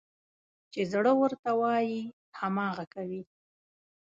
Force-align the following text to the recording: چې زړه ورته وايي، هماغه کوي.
چې 0.71 0.81
زړه 0.91 1.11
ورته 1.21 1.49
وايي، 1.61 2.01
هماغه 2.39 2.85
کوي. 2.93 3.21